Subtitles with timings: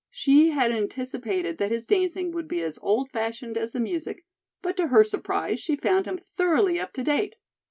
[0.09, 4.25] She had anticipated that his dancing would be as old fashioned as the music,
[4.63, 7.35] but to her surprise, she found him thoroughly up to date.